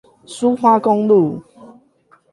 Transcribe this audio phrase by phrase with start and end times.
[0.25, 1.43] 蘇花公路